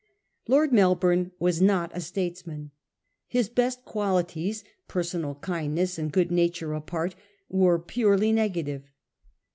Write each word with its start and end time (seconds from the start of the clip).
Lord 0.47 0.73
Melbourne 0.73 1.31
was 1.37 1.61
not 1.61 1.91
a 1.93 2.01
statesman. 2.01 2.71
His 3.27 3.49
best 3.49 3.85
qualities, 3.85 4.63
personal 4.87 5.35
kindness 5.35 5.99
and 5.99 6.11
good 6.11 6.31
nature 6.31 6.73
apart, 6.73 7.13
were 7.49 7.77
purely 7.77 8.31
negative. 8.31 8.81